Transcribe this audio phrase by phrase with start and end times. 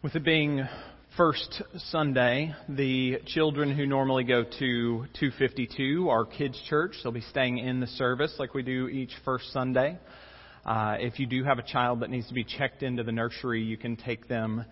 [0.00, 0.64] With it being
[1.16, 7.58] first Sunday, the children who normally go to 252, our kids' church, they'll be staying
[7.58, 9.98] in the service like we do each first Sunday.
[10.64, 13.60] Uh, if you do have a child that needs to be checked into the nursery,
[13.60, 14.64] you can take them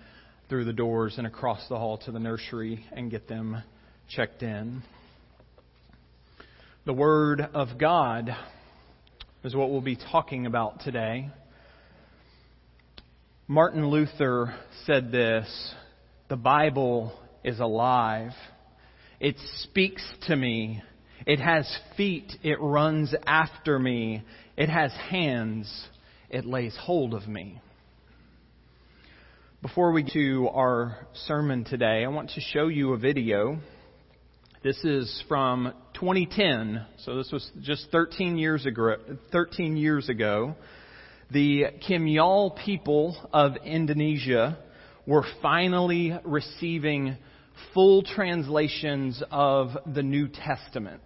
[0.48, 3.60] through the doors and across the hall to the nursery and get them
[4.08, 4.80] checked in.
[6.84, 8.30] The Word of God
[9.42, 11.30] is what we'll be talking about today.
[13.48, 15.74] Martin Luther said this
[16.28, 17.12] The Bible
[17.44, 18.32] is alive.
[19.20, 20.82] It speaks to me.
[21.26, 21.64] It has
[21.96, 22.32] feet.
[22.42, 24.24] It runs after me.
[24.56, 25.72] It has hands.
[26.28, 27.60] It lays hold of me.
[29.62, 33.60] Before we get to our sermon today, I want to show you a video.
[34.64, 38.96] This is from 2010, so this was just 13 years ago.
[39.30, 40.56] 13 years ago
[41.30, 44.58] the Kimyal people of Indonesia
[45.06, 47.16] were finally receiving
[47.74, 51.02] full translations of the New Testament.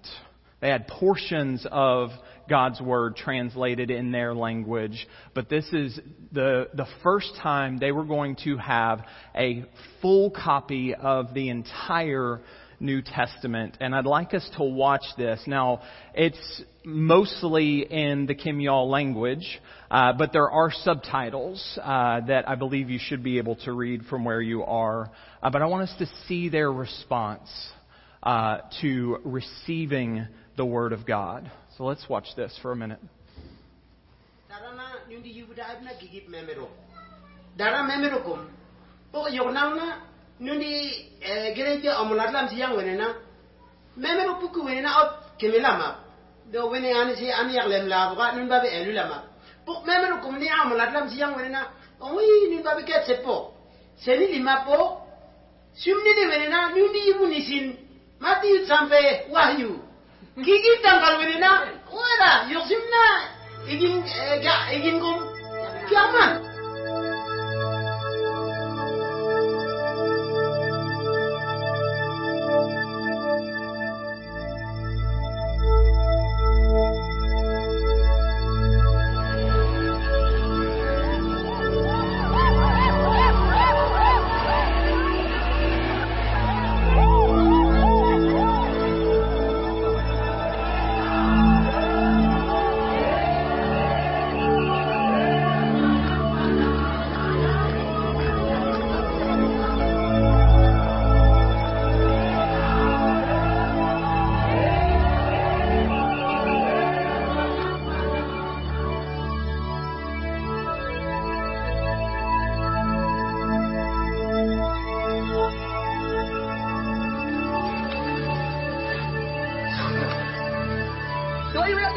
[0.60, 2.10] They had portions of
[2.48, 5.98] God's Word translated in their language, but this is
[6.32, 9.64] the, the first time they were going to have a
[10.02, 12.40] full copy of the entire
[12.78, 13.76] New Testament.
[13.80, 15.40] And I'd like us to watch this.
[15.46, 15.82] Now,
[16.14, 22.90] it's mostly in the Kimyal language, uh, but there are subtitles uh, that I believe
[22.90, 25.10] you should be able to read from where you are.
[25.42, 27.50] Uh, but I want us to see their response
[28.22, 31.50] uh, to receiving the Word of God.
[31.76, 33.00] So let's watch this for a minute.
[46.52, 49.18] do wene ani si ani yak lem lab ka nun babi elu lama.
[49.66, 51.62] Po memeru kum ni am lat lam siang wene na
[52.00, 53.54] oi nun babi ket se po.
[54.02, 54.78] Se ni lima po.
[55.74, 57.66] Sum ni ni wene na nun di yimu nisin
[58.20, 58.98] mati yut sampe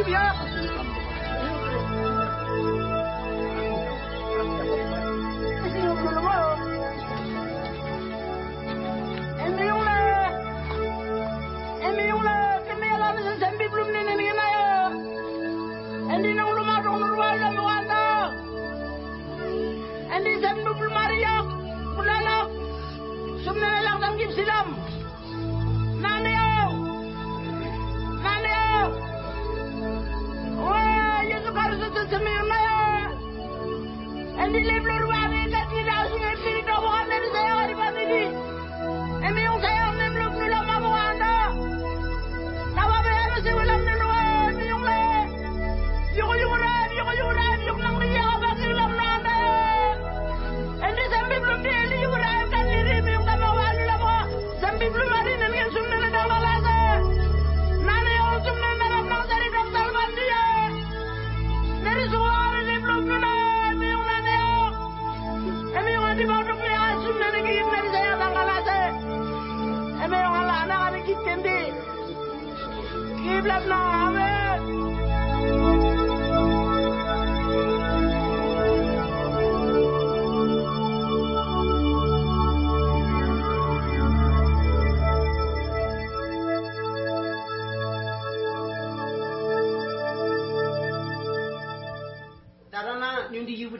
[0.07, 0.52] いや。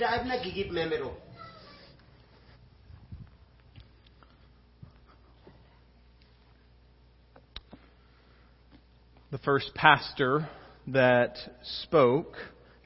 [0.04, 1.12] Kiaman gigip memero.
[9.32, 10.48] The first pastor
[10.88, 11.38] that
[11.82, 12.36] spoke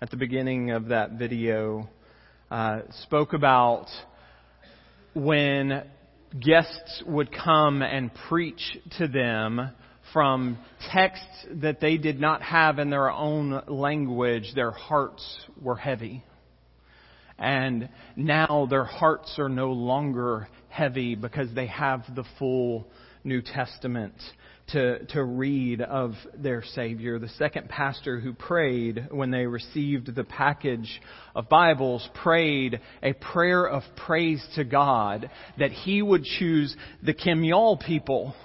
[0.01, 1.89] at the beginning of that video
[2.49, 3.87] uh, spoke about
[5.13, 5.83] when
[6.39, 9.71] guests would come and preach to them
[10.13, 10.57] from
[10.93, 16.23] texts that they did not have in their own language, their hearts were heavy.
[17.37, 22.87] And now their hearts are no longer heavy because they have the full
[23.23, 24.13] New Testament
[24.69, 27.19] to, to read of their Savior.
[27.19, 31.01] The second pastor who prayed when they received the package
[31.35, 37.79] of Bibles prayed a prayer of praise to God that he would choose the Kimyal
[37.79, 38.35] people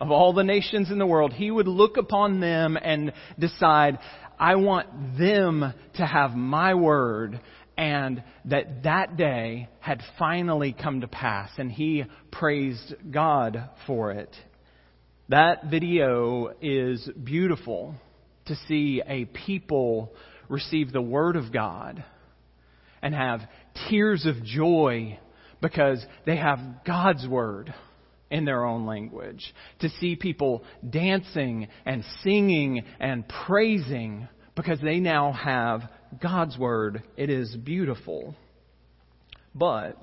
[0.00, 1.32] of all the nations in the world.
[1.32, 3.98] He would look upon them and decide,
[4.38, 7.40] I want them to have my word
[7.76, 14.34] and that that day had finally come to pass and he praised God for it.
[15.28, 17.94] That video is beautiful
[18.46, 20.12] to see a people
[20.48, 22.04] receive the Word of God
[23.00, 23.40] and have
[23.88, 25.18] tears of joy
[25.60, 27.72] because they have God's Word
[28.30, 29.54] in their own language.
[29.80, 35.82] To see people dancing and singing and praising because they now have
[36.20, 37.02] God's Word.
[37.16, 38.34] It is beautiful.
[39.54, 39.98] But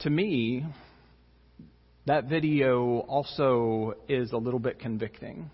[0.00, 0.64] to me,
[2.06, 5.50] that video also is a little bit convicting.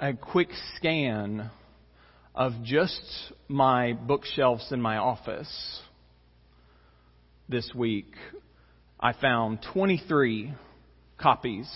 [0.00, 1.50] A quick scan
[2.34, 3.02] of just
[3.48, 5.80] my bookshelves in my office
[7.48, 8.14] this week,
[8.98, 10.54] I found 23
[11.18, 11.70] copies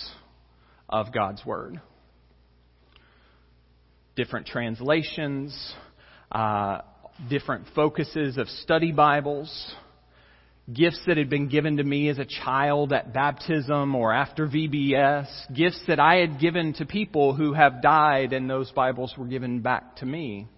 [0.88, 1.80] of God's Word.
[4.16, 5.74] Different translations,
[6.32, 6.80] uh,
[7.28, 9.74] different focuses of study Bibles
[10.72, 15.26] gifts that had been given to me as a child at baptism or after VBS,
[15.54, 19.60] gifts that I had given to people who have died and those Bibles were given
[19.60, 20.48] back to me.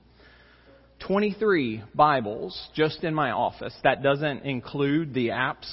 [1.07, 3.75] 23 Bibles just in my office.
[3.85, 5.69] That doesn't include the apps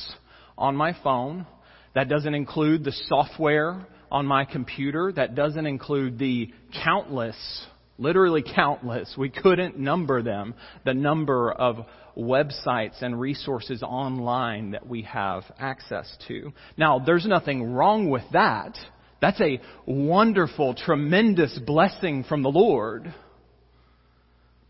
[0.58, 1.48] on my phone.
[1.94, 5.14] That doesn't include the software on my computer.
[5.14, 6.52] That doesn't include the
[6.84, 7.38] countless,
[7.98, 10.54] literally countless, we couldn't number them,
[10.84, 11.86] the number of
[12.18, 16.52] websites and resources online that we have access to.
[16.78, 18.78] Now, there's nothing wrong with that.
[19.22, 23.14] That's a wonderful, tremendous blessing from the Lord.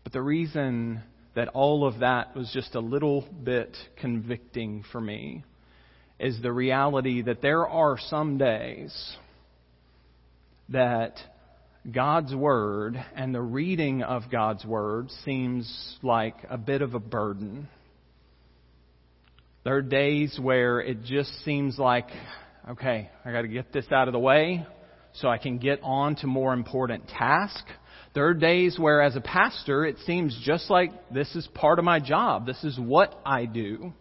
[0.04, 1.02] But the reason
[1.34, 5.44] that all of that was just a little bit convicting for me
[6.18, 9.16] is the reality that there are some days
[10.70, 11.14] that
[11.92, 17.68] God's Word and the reading of God's Word seems like a bit of a burden.
[19.62, 22.08] There are days where it just seems like,
[22.70, 24.66] okay, I got to get this out of the way
[25.14, 27.70] so I can get on to more important tasks.
[28.14, 31.84] There are days where, as a pastor, it seems just like this is part of
[31.84, 32.46] my job.
[32.46, 33.92] This is what I do.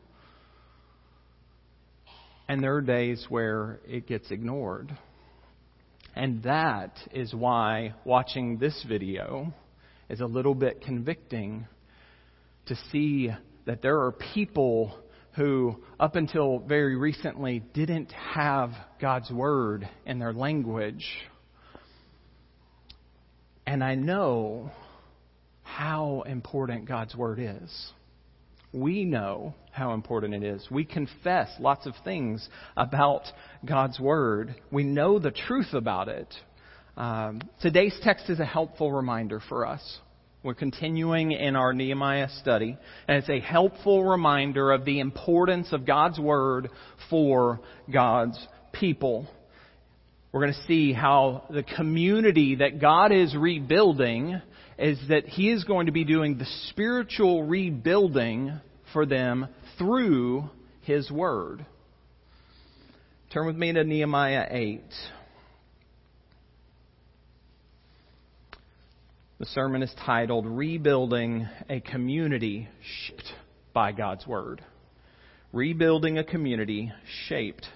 [2.48, 4.98] And there are days where it gets ignored.
[6.16, 9.54] And that is why watching this video
[10.10, 11.68] is a little bit convicting
[12.68, 13.32] to see
[13.66, 14.98] that there are people
[15.34, 18.72] who, up until very recently, didn't have
[19.02, 21.06] God's Word in their language.
[23.68, 24.72] And I know
[25.64, 27.92] how important God's Word is.
[28.76, 30.68] We know how important it is.
[30.70, 33.24] We confess lots of things about
[33.64, 34.54] God's Word.
[34.70, 36.28] We know the truth about it.
[36.98, 40.00] Um, today's text is a helpful reminder for us.
[40.44, 42.78] We're continuing in our Nehemiah study,
[43.08, 46.70] and it's a helpful reminder of the importance of God's Word
[47.10, 48.38] for God's
[48.74, 49.26] people.
[50.34, 54.42] We're going to see how the community that God is rebuilding
[54.78, 58.60] is that He is going to be doing the spiritual rebuilding
[58.94, 60.50] for them through
[60.82, 61.66] His Word.
[63.32, 64.82] Turn with me to Nehemiah 8.
[69.38, 72.70] The sermon is titled Rebuilding a Community
[73.08, 73.34] Shaped
[73.74, 74.64] by God's Word.
[75.52, 76.94] Rebuilding a Community
[77.28, 77.68] Shaped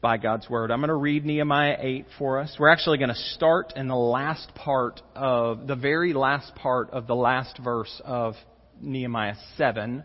[0.00, 0.70] by God's Word.
[0.70, 2.54] I'm going to read Nehemiah 8 for us.
[2.58, 7.06] We're actually going to start in the last part of, the very last part of
[7.06, 8.34] the last verse of
[8.80, 10.04] Nehemiah 7,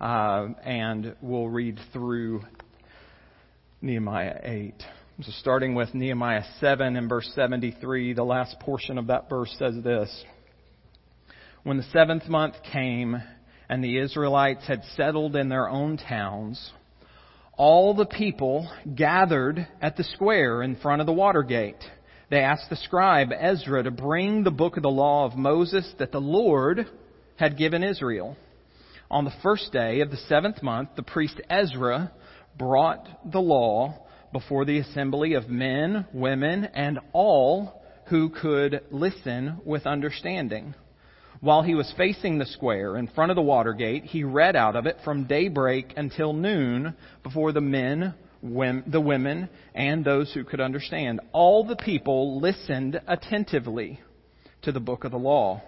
[0.00, 2.42] uh, and we'll read through
[3.80, 4.74] Nehemiah 8.
[5.22, 9.74] So starting with Nehemiah 7 and verse 73, the last portion of that verse says
[9.82, 10.24] this.
[11.62, 13.20] When the seventh month came
[13.68, 16.72] and the Israelites had settled in their own towns,
[17.58, 21.84] all the people gathered at the square in front of the water gate.
[22.30, 26.12] They asked the scribe Ezra to bring the book of the law of Moses that
[26.12, 26.86] the Lord
[27.36, 28.36] had given Israel.
[29.10, 32.12] On the first day of the seventh month, the priest Ezra
[32.56, 39.86] brought the law before the assembly of men, women, and all who could listen with
[39.86, 40.74] understanding.
[41.40, 44.74] While he was facing the square in front of the water gate, he read out
[44.74, 50.60] of it from daybreak until noon before the men, the women, and those who could
[50.60, 51.20] understand.
[51.32, 54.00] All the people listened attentively
[54.62, 55.62] to the book of the law.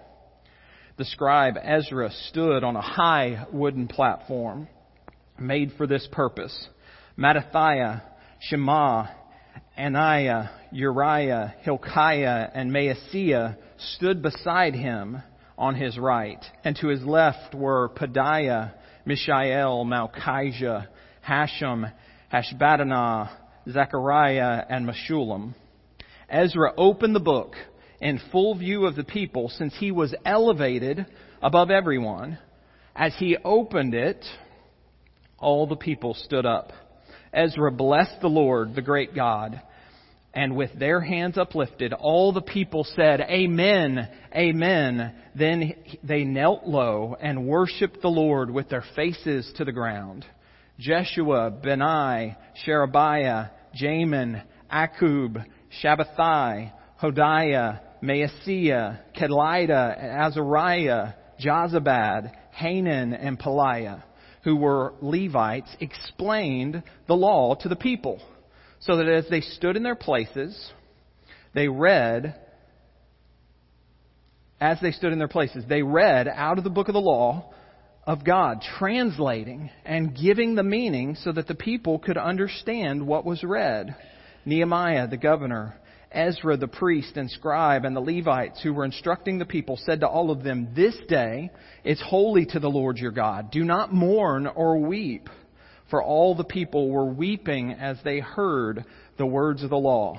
[0.97, 4.67] The scribe Ezra stood on a high wooden platform
[5.39, 6.67] made for this purpose.
[7.17, 8.01] Mattithiah,
[8.41, 9.07] Shema,
[9.77, 13.55] Ananiah, Uriah, Hilkiah, and Maaseiah
[13.95, 15.23] stood beside him
[15.61, 18.73] on his right, and to his left were Pedaiah,
[19.05, 20.87] Mishael, Malchijah,
[21.25, 21.93] Hashum,
[22.33, 23.29] Hashbaddanah,
[23.69, 25.53] Zechariah, and Meshullam.
[26.27, 27.53] Ezra opened the book
[27.99, 31.05] in full view of the people since he was elevated
[31.43, 32.39] above everyone.
[32.95, 34.25] As he opened it,
[35.37, 36.71] all the people stood up.
[37.31, 39.61] Ezra blessed the Lord, the great God.
[40.33, 45.13] And with their hands uplifted, all the people said, Amen, Amen.
[45.35, 45.73] Then
[46.03, 50.25] they knelt low and worshiped the Lord with their faces to the ground.
[50.79, 55.45] Jeshua, Bani, Sherebiah, Jamin, Akkub,
[55.83, 56.71] Shabbethai,
[57.01, 64.03] Hodiah, Maaseiah, Kelita, Azariah, Jozabad, Hanan, and Pelaiah
[64.43, 68.19] who were Levites, explained the law to the people.
[68.81, 70.71] So that as they stood in their places,
[71.53, 72.39] they read,
[74.59, 77.51] as they stood in their places, they read out of the book of the law
[78.05, 83.43] of God, translating and giving the meaning so that the people could understand what was
[83.43, 83.95] read.
[84.45, 85.75] Nehemiah, the governor,
[86.11, 90.07] Ezra the priest and scribe and the Levites who were instructing the people said to
[90.07, 91.51] all of them, This day
[91.83, 93.51] is holy to the Lord your God.
[93.51, 95.29] Do not mourn or weep.
[95.91, 98.85] For all the people were weeping as they heard
[99.17, 100.17] the words of the law.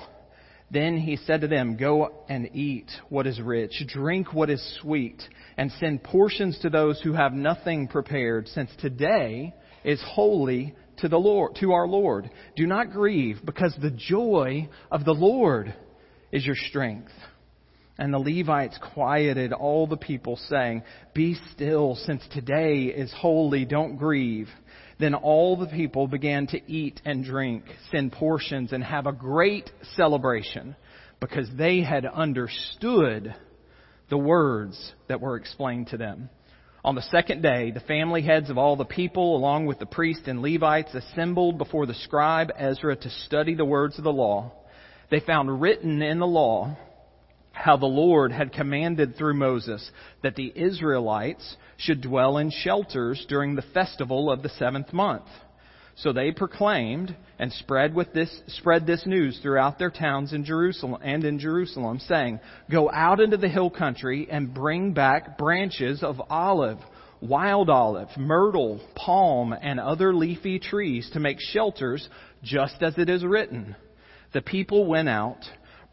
[0.71, 5.21] Then he said to them, Go and eat what is rich, drink what is sweet,
[5.57, 9.53] and send portions to those who have nothing prepared, since today
[9.83, 12.29] is holy to the Lord, to our Lord.
[12.55, 15.75] Do not grieve, because the joy of the Lord
[16.31, 17.11] is your strength.
[17.97, 23.97] And the Levites quieted all the people, saying, Be still, since today is holy, don't
[23.97, 24.49] grieve.
[25.03, 29.69] Then all the people began to eat and drink, send portions, and have a great
[29.97, 30.77] celebration,
[31.19, 33.35] because they had understood
[34.09, 36.29] the words that were explained to them.
[36.85, 40.29] On the second day, the family heads of all the people, along with the priests
[40.29, 44.53] and Levites, assembled before the scribe Ezra to study the words of the law
[45.11, 46.77] they found written in the law
[47.53, 49.89] how the Lord had commanded through Moses
[50.23, 55.27] that the Israelites should dwell in shelters during the festival of the seventh month.
[55.95, 60.99] So they proclaimed and spread with this spread this news throughout their towns in Jerusalem
[61.03, 62.39] and in Jerusalem, saying,
[62.71, 66.79] Go out into the hill country and bring back branches of olive,
[67.21, 72.09] wild olive, myrtle, palm, and other leafy trees to make shelters,
[72.41, 73.75] just as it is written.
[74.33, 75.41] The people went out,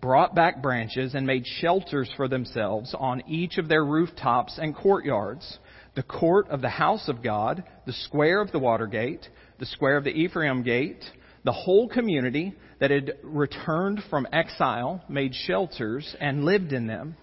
[0.00, 5.58] brought back branches, and made shelters for themselves on each of their rooftops and courtyards.
[5.94, 9.28] The court of the house of God, the square of the water gate,
[9.58, 11.04] the square of the Ephraim gate,
[11.44, 17.16] the whole community that had returned from exile made shelters and lived in them.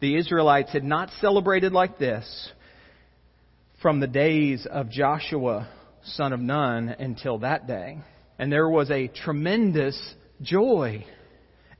[0.00, 2.52] The Israelites had not celebrated like this
[3.82, 5.68] from the days of Joshua,
[6.04, 7.98] son of Nun, until that day.
[8.38, 9.98] And there was a tremendous
[10.42, 11.04] joy.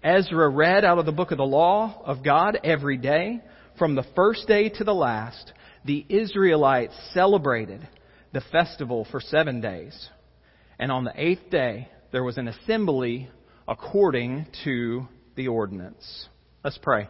[0.02, 3.40] Ezra read out of the book of the law of God every day.
[3.78, 5.52] From the first day to the last,
[5.85, 7.87] the Israelites celebrated
[8.33, 10.09] the festival for seven days.
[10.78, 13.28] And on the eighth day, there was an assembly
[13.69, 16.28] according to the ordinance.
[16.64, 17.09] Let's pray.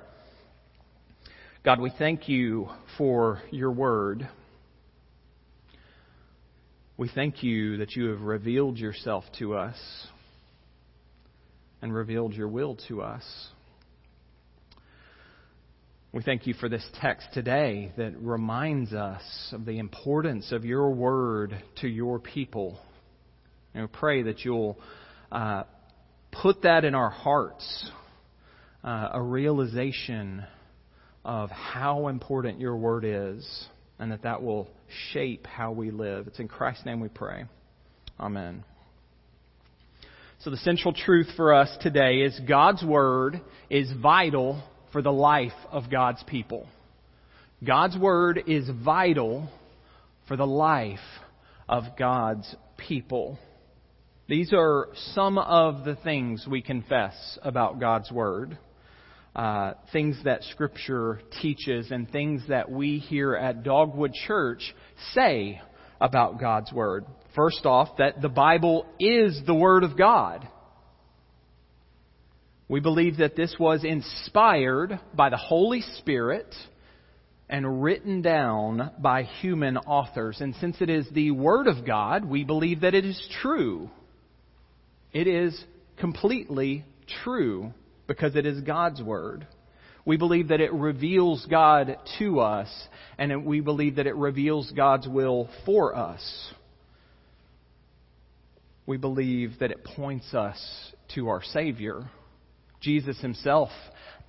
[1.65, 2.69] God, we thank you
[2.99, 4.29] for your word.
[6.97, 9.77] We thank you that you have revealed yourself to us
[11.83, 13.25] and revealed your will to us.
[16.13, 19.23] We thank you for this text today that reminds us
[19.53, 22.81] of the importance of your word to your people.
[23.75, 24.77] And we pray that you'll
[25.31, 25.63] uh,
[26.33, 27.91] put that in our hearts,
[28.83, 30.45] uh, a realization
[31.25, 33.69] of how important your word is,
[34.01, 34.69] and that that will
[35.13, 36.27] shape how we live.
[36.27, 37.45] It's in Christ's name we pray.
[38.19, 38.65] Amen.
[40.43, 45.53] So the central truth for us today is God's Word is vital for the life
[45.71, 46.67] of God's people.
[47.63, 49.51] God's Word is vital
[50.29, 50.99] for the life
[51.69, 53.39] of God's people.
[54.29, 58.57] These are some of the things we confess about God's Word.
[59.37, 64.75] Uh, things that Scripture teaches and things that we here at Dogwood Church
[65.13, 65.61] say
[66.01, 67.05] about God's Word.
[67.35, 70.49] First off, that the Bible is the Word of God.
[72.69, 76.55] We believe that this was inspired by the Holy Spirit
[77.49, 80.41] and written down by human authors.
[80.41, 83.91] And since it is the Word of God, we believe that it is true.
[85.13, 85.61] It is
[85.99, 86.85] completely
[87.25, 87.73] true
[88.07, 89.47] because it is God's Word.
[90.05, 92.69] We believe that it reveals God to us,
[93.19, 96.53] and we believe that it reveals God's will for us.
[98.87, 100.59] We believe that it points us
[101.15, 102.09] to our Savior.
[102.81, 103.71] Jesus himself,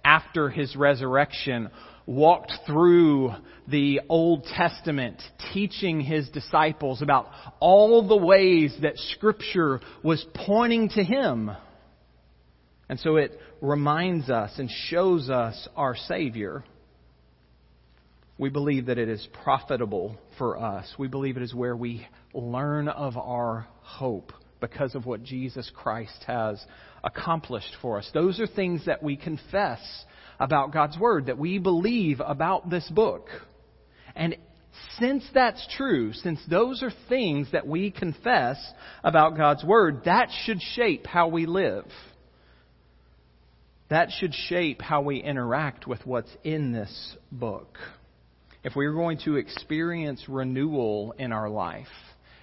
[0.04, 1.70] after his resurrection,
[2.06, 3.32] walked through
[3.68, 5.22] the Old Testament,
[5.54, 7.28] teaching his disciples about
[7.60, 11.52] all the ways that Scripture was pointing to him.
[12.90, 16.66] And so it reminds us and shows us our Savior.
[18.38, 20.94] We believe that it is profitable for us.
[20.98, 26.24] We believe it is where we learn of our hope because of what Jesus Christ
[26.28, 26.64] has
[27.04, 28.10] accomplished for us.
[28.14, 29.80] Those are things that we confess
[30.40, 33.28] about God's Word, that we believe about this book.
[34.16, 34.38] And
[35.00, 38.58] since that's true, since those are things that we confess
[39.04, 41.86] about God's Word, that should shape how we live.
[43.90, 47.78] That should shape how we interact with what's in this book.
[48.64, 51.88] If we're going to experience renewal in our life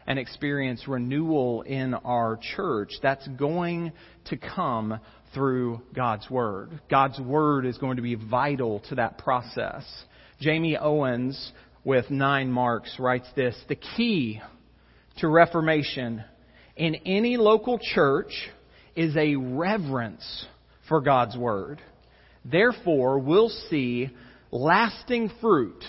[0.09, 3.93] and experience renewal in our church, that's going
[4.25, 4.99] to come
[5.35, 6.81] through God's Word.
[6.91, 9.85] God's Word is going to be vital to that process.
[10.41, 11.53] Jamie Owens,
[11.85, 14.41] with nine marks, writes this The key
[15.19, 16.25] to Reformation
[16.75, 18.33] in any local church
[18.97, 20.47] is a reverence
[20.89, 21.83] for God's Word.
[22.47, 24.09] Therefore, we'll see
[24.51, 25.85] lasting fruit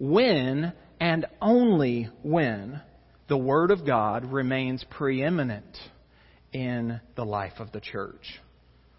[0.00, 2.80] when and only when
[3.32, 5.78] the Word of God remains preeminent
[6.52, 8.38] in the life of the church.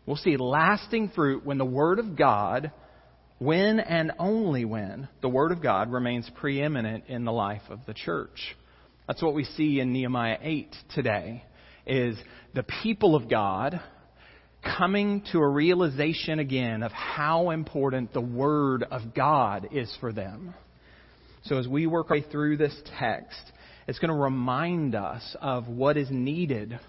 [0.08, 2.72] We'll see lasting fruit when the Word of God,
[3.38, 7.94] when and only when the Word of God remains preeminent in the life of the
[7.94, 8.56] church.
[9.06, 11.44] That's what we see in Nehemiah 8 today,
[11.86, 12.18] is
[12.56, 13.80] the people of God
[14.80, 20.56] coming to a realization again of how important the Word of God is for them.
[21.44, 23.52] So as we work our way through this text,
[23.88, 26.80] it's going to remind us of what is needed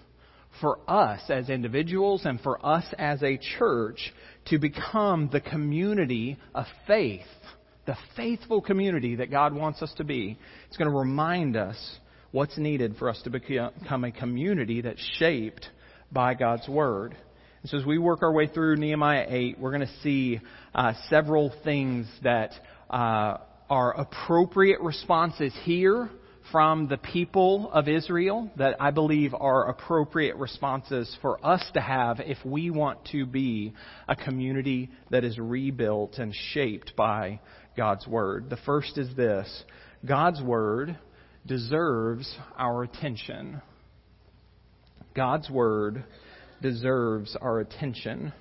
[0.61, 4.13] for us as individuals and for us as a church
[4.45, 7.25] to become the community of faith,
[7.85, 10.37] the faithful community that God wants us to be.
[10.67, 11.97] It's going to remind us
[12.31, 15.67] what's needed for us to become a community that's shaped
[16.11, 17.15] by God's Word.
[17.61, 20.39] And so as we work our way through Nehemiah 8, we're going to see
[20.73, 22.51] uh, several things that
[22.89, 23.37] uh,
[23.69, 26.09] are appropriate responses here
[26.51, 32.19] from the people of Israel that I believe are appropriate responses for us to have
[32.19, 33.73] if we want to be
[34.07, 37.39] a community that is rebuilt and shaped by
[37.75, 38.49] God's Word.
[38.49, 39.63] The first is this
[40.05, 40.97] God's Word
[41.45, 43.61] deserves our attention.
[45.15, 46.03] God's Word
[46.61, 48.33] deserves our attention.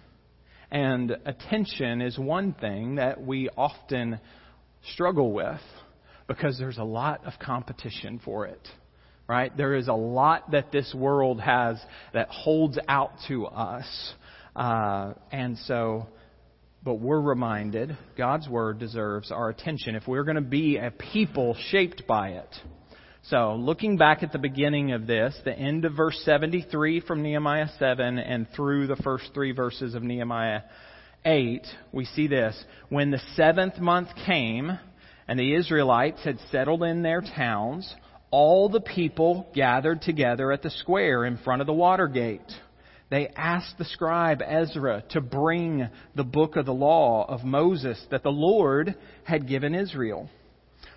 [0.71, 4.19] And attention is one thing that we often
[4.93, 5.61] struggle with
[6.27, 8.69] because there's a lot of competition for it.
[9.27, 9.57] Right?
[9.57, 11.81] There is a lot that this world has
[12.13, 14.15] that holds out to us.
[14.55, 16.07] Uh, and so,
[16.85, 21.57] but we're reminded God's Word deserves our attention if we're going to be a people
[21.71, 22.55] shaped by it.
[23.29, 27.69] So, looking back at the beginning of this, the end of verse 73 from Nehemiah
[27.79, 30.61] 7 and through the first three verses of Nehemiah
[31.25, 32.63] 8, we see this.
[32.91, 34.79] When the seventh month came
[35.29, 37.93] and the Israelites had settled in their towns,
[38.31, 42.41] all the people gathered together at the square in front of the water gate.
[43.11, 48.23] They asked the scribe Ezra to bring the book of the law of Moses that
[48.23, 50.29] the Lord had given Israel.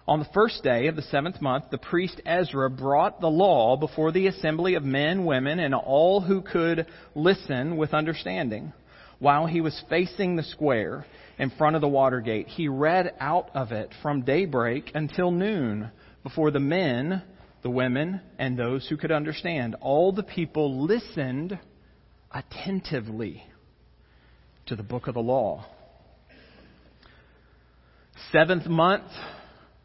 [0.07, 4.13] On the first day of the seventh month, the priest Ezra brought the law before
[4.13, 8.71] the assembly of men, women, and all who could listen with understanding.
[9.19, 11.05] While he was facing the square
[11.39, 15.91] in front of the water gate, he read out of it from daybreak until noon
[16.23, 17.23] before the men,
[17.63, 19.75] the women, and those who could understand.
[19.81, 21.57] All the people listened
[22.31, 23.43] attentively
[24.67, 25.65] to the book of the law.
[28.31, 29.09] Seventh month,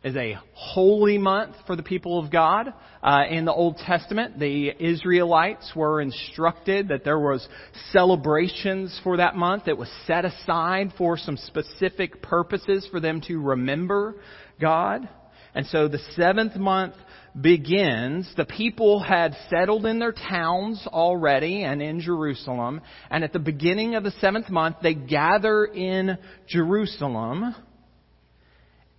[0.04, 2.72] is a holy month for the people of God.
[3.02, 7.46] Uh, in the Old Testament, the Israelites were instructed that there was
[7.92, 9.68] celebrations for that month.
[9.68, 14.16] It was set aside for some specific purposes for them to remember
[14.60, 15.08] God.
[15.54, 16.94] And so the seventh month
[17.38, 18.30] begins.
[18.36, 22.80] The people had settled in their towns already and in Jerusalem.
[23.10, 27.54] And at the beginning of the seventh month, they gather in Jerusalem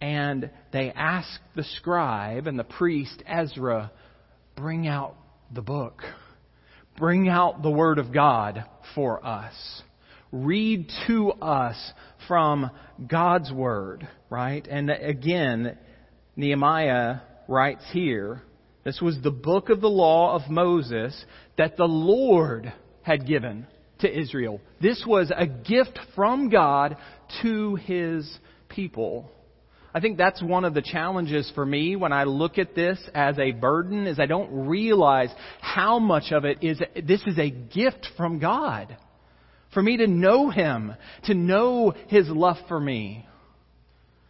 [0.04, 3.90] and they ask the scribe and the priest Ezra,
[4.54, 5.16] bring out
[5.50, 6.02] the book.
[6.98, 9.54] Bring out the Word of God for us.
[10.34, 11.94] Read to us
[12.28, 12.70] from
[13.08, 14.68] God's Word, right?
[14.70, 15.78] And again,
[16.36, 18.42] Nehemiah writes here,
[18.84, 21.24] this was the book of the law of Moses
[21.58, 23.68] that the Lord had given
[24.00, 24.60] to Israel.
[24.82, 26.98] This was a gift from God
[27.42, 28.30] to His
[28.68, 29.32] people.
[29.94, 33.38] I think that's one of the challenges for me when I look at this as
[33.38, 35.30] a burden is I don't realize
[35.62, 38.98] how much of it is this is a gift from God.
[39.74, 40.94] For me to know him,
[41.26, 43.28] to know his love for me,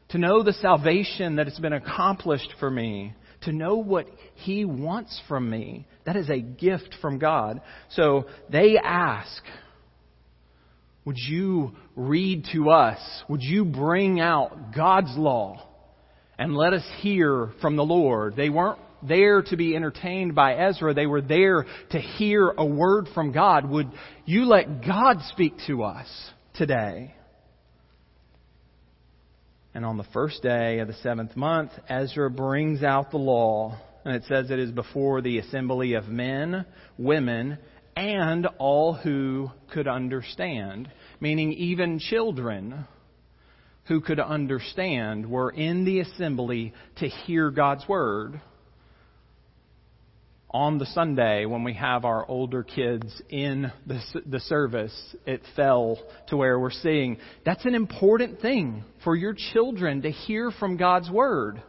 [0.10, 5.22] to know the salvation that has been accomplished for me, to know what he wants
[5.28, 5.86] from me.
[6.06, 7.62] That is a gift from God.
[7.90, 9.44] So they ask,
[11.06, 13.00] would you read to us?
[13.28, 15.68] Would you bring out God's law
[16.38, 18.36] and let us hear from the Lord?
[18.36, 20.94] They weren't there to be entertained by Ezra.
[20.94, 23.70] They were there to hear a word from God.
[23.70, 23.92] Would
[24.26, 26.08] you let God speak to us
[26.54, 27.14] today?
[29.74, 33.78] And on the first day of the seventh month, Ezra brings out the law.
[34.06, 36.66] And it says it is before the assembly of men,
[36.98, 37.58] women,
[37.96, 42.86] and all who could understand, meaning even children
[43.86, 48.40] who could understand were in the assembly to hear God's word.
[50.52, 55.98] On the Sunday, when we have our older kids in the, the service, it fell
[56.28, 61.10] to where we're seeing that's an important thing for your children to hear from God's
[61.10, 61.62] word.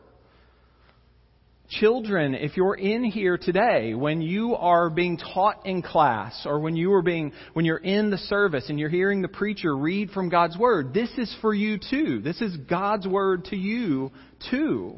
[1.81, 6.77] Children, if you're in here today, when you are being taught in class or when
[6.77, 10.29] you are being, when you're in the service and you're hearing the preacher read from
[10.29, 12.21] God's Word, this is for you too.
[12.21, 14.13] This is God's Word to you
[14.51, 14.95] too.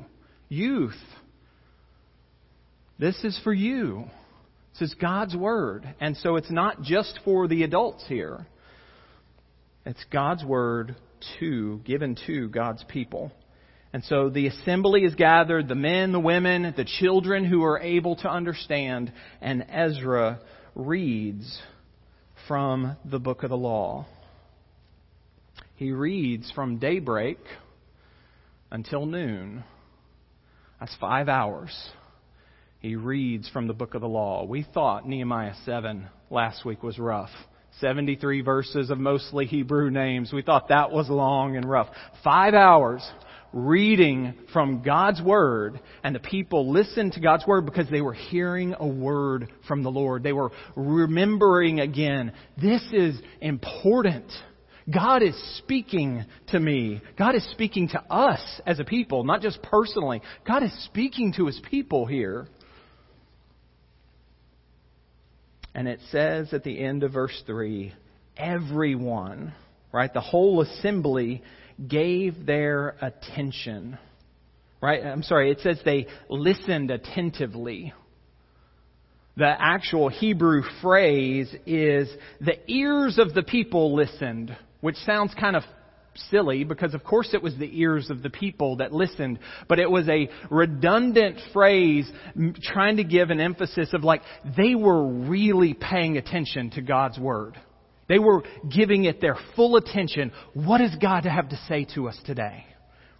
[0.49, 1.01] Youth.
[2.99, 4.05] This is for you.
[4.75, 5.89] This is God's Word.
[6.01, 8.47] And so it's not just for the adults here.
[9.87, 10.97] It's God's Word
[11.39, 13.33] to, given to God's people.
[13.97, 18.17] And so the assembly is gathered, the men, the women, the children who are able
[18.17, 20.39] to understand, and Ezra
[20.75, 21.63] reads
[22.47, 24.05] from the book of the law.
[25.77, 27.39] He reads from daybreak
[28.71, 29.65] until noon.
[30.79, 31.75] That's five hours.
[32.81, 34.45] He reads from the book of the law.
[34.45, 37.31] We thought Nehemiah 7 last week was rough.
[37.81, 40.35] 73 verses of mostly Hebrew names.
[40.35, 41.89] We thought that was long and rough.
[42.23, 43.03] Five hours
[43.57, 48.75] reading from God's Word, and the people listened to God's Word because they were hearing
[48.79, 50.23] a word from the Lord.
[50.23, 54.31] They were remembering again, this is important.
[54.93, 57.01] God is speaking to me.
[57.19, 60.21] God is speaking to us as a people, not just personally.
[60.47, 62.47] God is speaking to His people here.
[65.75, 67.95] And it says at the end of verse 3
[68.37, 69.55] everyone,
[69.93, 70.13] right?
[70.13, 71.43] The whole assembly
[71.89, 73.99] gave their attention.
[74.81, 75.05] Right?
[75.05, 77.93] I'm sorry, it says they listened attentively.
[79.37, 82.09] The actual Hebrew phrase is
[82.41, 85.63] the ears of the people listened, which sounds kind of
[86.31, 89.91] silly because of course it was the ears of the people that listened, but it
[89.91, 92.11] was a redundant phrase
[92.63, 94.23] trying to give an emphasis of like
[94.57, 97.57] they were really paying attention to God's word.
[98.09, 98.43] They were
[98.75, 100.33] giving it their full attention.
[100.55, 102.65] What does God have to say to us today?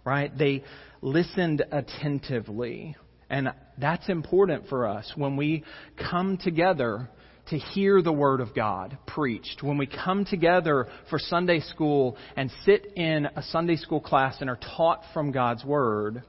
[0.05, 0.35] Right?
[0.35, 0.63] They
[1.01, 2.95] listened attentively.
[3.29, 5.63] And that's important for us when we
[6.09, 7.09] come together
[7.49, 9.61] to hear the Word of God preached.
[9.61, 14.49] When we come together for Sunday school and sit in a Sunday school class and
[14.49, 16.23] are taught from God's Word,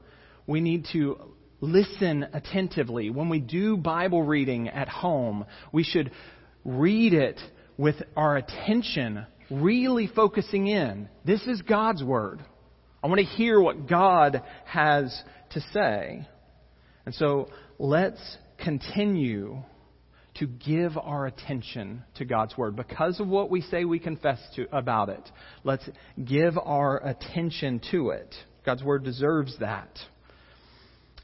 [0.47, 1.19] we need to
[1.61, 3.09] listen attentively.
[3.09, 6.11] When we do Bible reading at home, we should
[6.63, 7.39] read it
[7.79, 11.07] with our attention really focusing in.
[11.23, 12.43] This is God's Word.
[13.01, 15.17] I want to hear what God has
[15.51, 16.27] to say.
[17.05, 17.47] And so
[17.79, 18.19] let's
[18.61, 19.63] continue
[20.35, 22.75] to give our attention to God's Word.
[22.75, 25.31] Because of what we say we confess to about it,
[25.63, 25.87] let's
[26.21, 28.35] give our attention to it.
[28.65, 29.97] God's Word deserves that.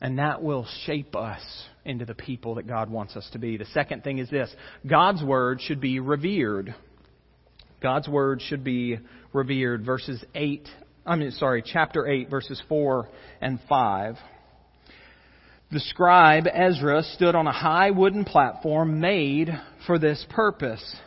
[0.05, 1.41] And that will shape us
[1.83, 3.57] into the people that God wants us to be.
[3.57, 4.55] The second thing is this
[4.87, 6.75] God's Word should be revered.
[7.81, 8.99] God's Word should be
[9.33, 9.83] revered.
[9.83, 10.69] Verses 8,
[11.07, 13.09] I mean, sorry, chapter 8, verses 4
[13.41, 14.17] and 5.
[15.71, 19.49] The scribe Ezra stood on a high wooden platform made
[19.87, 20.97] for this purpose.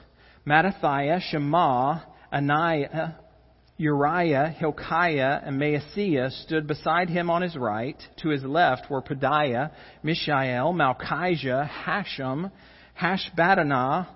[0.44, 2.00] Mattithiah, Shema,
[2.32, 3.14] Ananiah,
[3.78, 7.96] Uriah, Hilkiah, and Maaseiah stood beside him on his right.
[8.22, 9.70] To his left were Pedaiah,
[10.02, 12.50] Mishael, Malchijah, Hashum,
[13.00, 14.08] Hashbaddanah,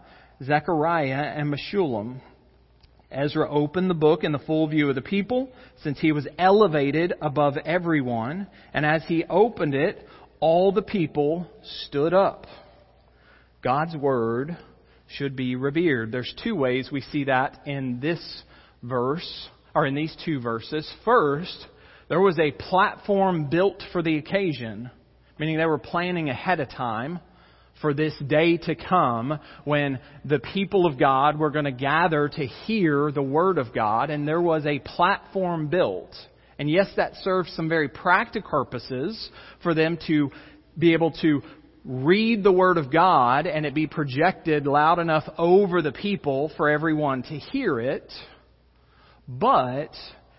[0.42, 2.20] Zechariah, and Meshullam.
[3.12, 5.48] Ezra opened the book in the full view of the people,
[5.82, 8.48] since he was elevated above everyone.
[8.74, 10.04] And as he opened it,
[10.40, 11.46] all the people
[11.84, 12.46] stood up.
[13.62, 14.56] God's word
[15.06, 16.10] should be revered.
[16.10, 18.42] There's two ways we see that in this
[18.82, 20.90] verse, or in these two verses.
[21.04, 21.66] First,
[22.08, 24.90] there was a platform built for the occasion,
[25.38, 27.20] meaning they were planning ahead of time
[27.80, 32.46] for this day to come when the people of God were going to gather to
[32.46, 36.14] hear the Word of God, and there was a platform built.
[36.58, 39.30] And yes, that served some very practical purposes
[39.62, 40.30] for them to
[40.78, 41.42] be able to
[41.84, 46.68] read the Word of God and it be projected loud enough over the people for
[46.70, 48.12] everyone to hear it,
[49.28, 49.94] but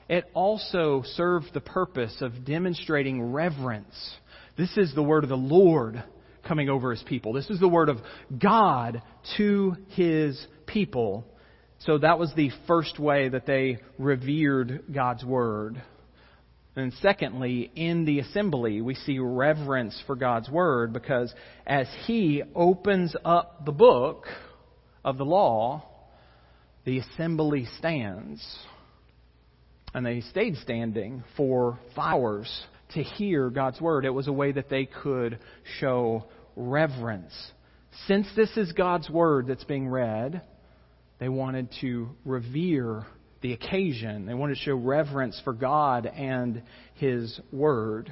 [0.09, 4.15] it also served the purpose of demonstrating reverence.
[4.57, 6.03] This is the Word of the Lord
[6.47, 7.33] coming over His people.
[7.33, 7.97] This is the Word of
[8.37, 9.01] God
[9.37, 11.25] to His people.
[11.79, 15.81] So that was the first way that they revered God's Word.
[16.75, 21.33] And secondly, in the assembly, we see reverence for God's Word because
[21.65, 24.25] as He opens up the book
[25.05, 25.83] of the law,
[26.85, 28.43] the assembly stands.
[29.93, 32.49] And they stayed standing for hours
[32.93, 34.05] to hear God's Word.
[34.05, 35.39] It was a way that they could
[35.79, 36.25] show
[36.55, 37.33] reverence.
[38.07, 40.41] Since this is God's Word that's being read,
[41.19, 43.05] they wanted to revere
[43.41, 44.25] the occasion.
[44.25, 46.63] They wanted to show reverence for God and
[46.95, 48.11] His Word.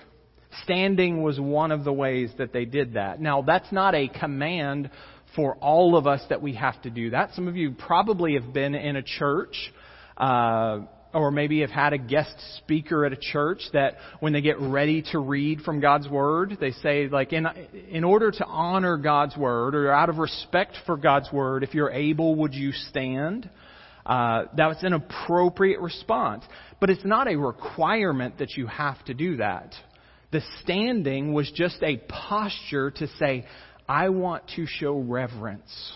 [0.63, 3.19] Standing was one of the ways that they did that.
[3.19, 4.91] Now, that's not a command
[5.35, 7.33] for all of us that we have to do that.
[7.33, 9.55] Some of you probably have been in a church.
[10.17, 10.81] Uh,
[11.13, 15.03] or maybe have had a guest speaker at a church that when they get ready
[15.11, 17.45] to read from God's Word, they say, like, in,
[17.89, 21.91] in order to honor God's Word, or out of respect for God's Word, if you're
[21.91, 23.49] able, would you stand?
[24.05, 26.43] Uh, that's an appropriate response.
[26.79, 29.73] But it's not a requirement that you have to do that.
[30.31, 33.45] The standing was just a posture to say,
[33.87, 35.93] I want to show reverence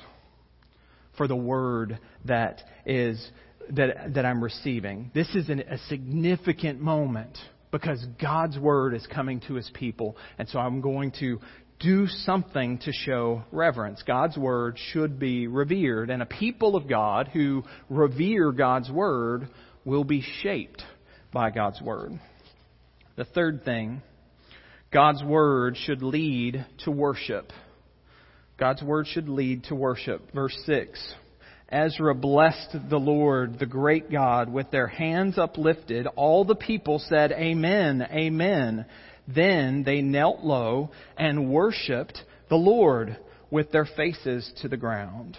[1.18, 3.32] for the word that is
[3.72, 5.12] that that I'm receiving.
[5.14, 7.38] This is an, a significant moment
[7.72, 11.40] because God's word is coming to his people, and so I'm going to
[11.80, 14.02] do something to show reverence.
[14.06, 19.50] God's Word should be revered, and a people of God who revere God's Word
[19.84, 20.84] will be shaped
[21.34, 22.20] by God's Word.
[23.18, 24.02] The third thing,
[24.92, 27.52] God's Word should lead to worship.
[28.58, 30.32] God's Word should lead to worship.
[30.34, 31.14] Verse 6.
[31.70, 36.08] Ezra blessed the Lord, the great God, with their hands uplifted.
[36.16, 38.86] All the people said, Amen, Amen.
[39.28, 43.18] Then they knelt low and worshiped the Lord
[43.50, 45.38] with their faces to the ground.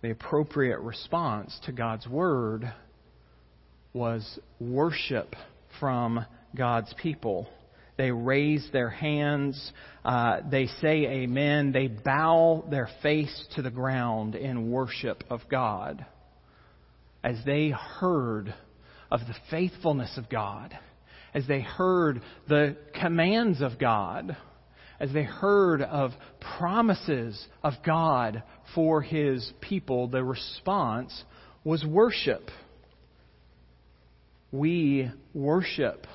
[0.00, 2.72] The appropriate response to God's word
[3.92, 5.34] was worship
[5.80, 6.24] from
[6.56, 7.48] God's people.
[7.98, 9.72] They raise their hands,
[10.04, 16.06] uh, they say amen, they bow their face to the ground in worship of God
[17.22, 18.54] as they heard
[19.10, 20.78] of the faithfulness of God
[21.34, 24.36] as they heard the commands of God,
[25.00, 26.12] as they heard of
[26.58, 28.42] promises of God
[28.74, 31.24] for his people, the response
[31.64, 32.50] was worship.
[34.50, 36.06] We worship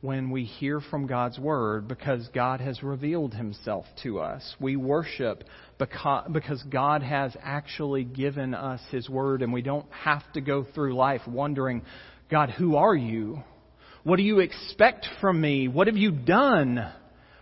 [0.00, 4.54] when we hear from God's Word because God has revealed Himself to us.
[4.58, 5.44] We worship
[5.78, 10.94] because God has actually given us His Word and we don't have to go through
[10.94, 11.82] life wondering,
[12.30, 13.42] God, who are you?
[14.02, 15.68] What do you expect from me?
[15.68, 16.90] What have you done?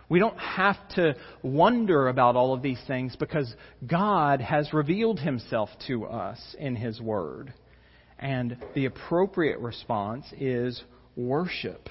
[0.09, 3.53] We don't have to wonder about all of these things because
[3.85, 7.53] God has revealed himself to us in his word.
[8.17, 10.83] And the appropriate response is
[11.15, 11.87] worship.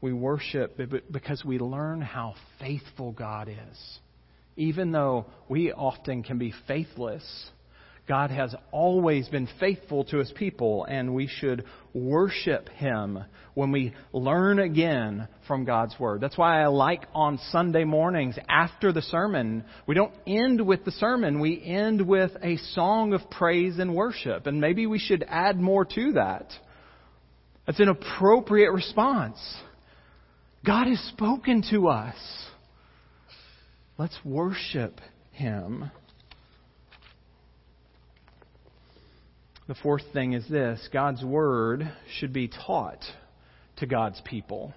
[0.00, 0.80] We worship
[1.10, 3.98] because we learn how faithful God is.
[4.56, 7.50] Even though we often can be faithless,
[8.08, 13.92] God has always been faithful to his people, and we should worship him when we
[14.12, 16.22] learn again from God's word.
[16.22, 20.90] That's why I like on Sunday mornings after the sermon, we don't end with the
[20.92, 24.46] sermon, we end with a song of praise and worship.
[24.46, 26.50] And maybe we should add more to that.
[27.66, 29.38] That's an appropriate response.
[30.64, 32.16] God has spoken to us.
[33.96, 35.00] Let's worship
[35.32, 35.90] him.
[39.66, 43.04] The fourth thing is this God's Word should be taught
[43.76, 44.72] to God's people.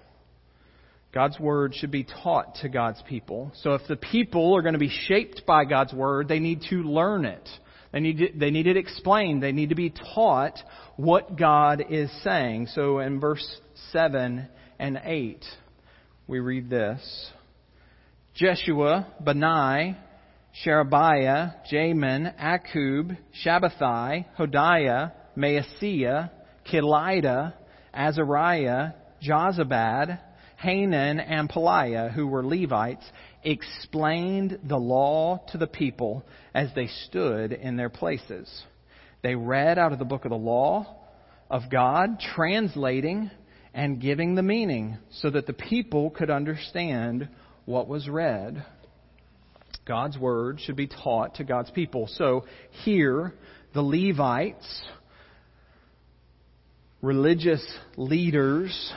[1.12, 3.52] God's Word should be taught to God's people.
[3.62, 6.82] So if the people are going to be shaped by God's Word, they need to
[6.82, 7.48] learn it.
[7.92, 9.42] They need, to, they need it explained.
[9.42, 10.58] They need to be taught
[10.96, 12.68] what God is saying.
[12.68, 13.44] So in verse
[13.92, 15.44] 7 and 8,
[16.26, 17.30] we read this
[18.34, 19.96] Jeshua, Bani,
[20.62, 26.30] Sherebiah, Jamin, Akkub, Shabbethai, Hodiah, Maaseiah,
[26.70, 27.54] Kelita,
[27.92, 28.92] Azariah,
[29.26, 30.18] Jozabad,
[30.58, 33.04] Hanan, and Pelaiah, who were Levites,
[33.42, 38.48] explained the law to the people as they stood in their places.
[39.22, 40.96] They read out of the book of the law
[41.50, 43.30] of God, translating
[43.74, 47.28] and giving the meaning so that the people could understand
[47.64, 48.64] what was read.
[49.86, 52.06] God's word should be taught to God's people.
[52.06, 52.44] So
[52.84, 53.34] here,
[53.74, 54.82] the Levites,
[57.00, 57.64] religious
[57.96, 58.92] leaders,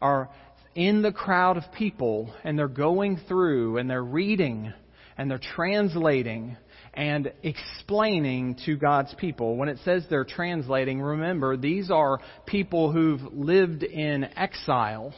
[0.00, 0.30] are
[0.74, 4.72] in the crowd of people and they're going through and they're reading
[5.16, 6.56] and they're translating
[6.94, 9.56] and explaining to God's people.
[9.56, 15.14] When it says they're translating, remember, these are people who've lived in exile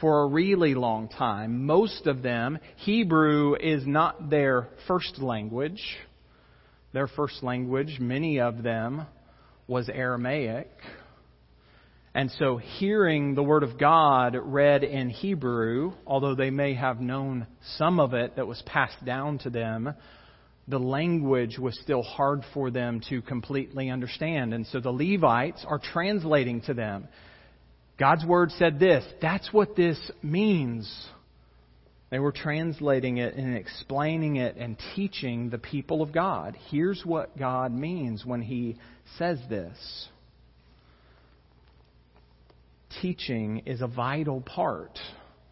[0.00, 1.64] for a really long time.
[1.64, 5.82] Most of them, Hebrew is not their first language.
[6.92, 9.06] Their first language, many of them,
[9.66, 10.70] was Aramaic.
[12.14, 17.46] And so hearing the Word of God read in Hebrew, although they may have known
[17.76, 19.92] some of it that was passed down to them,
[20.68, 24.52] the language was still hard for them to completely understand.
[24.52, 27.08] And so the Levites are translating to them.
[27.98, 29.04] God's Word said this.
[29.22, 30.90] That's what this means.
[32.10, 36.56] They were translating it and explaining it and teaching the people of God.
[36.70, 38.76] Here's what God means when He
[39.18, 40.08] says this.
[43.00, 44.98] Teaching is a vital part.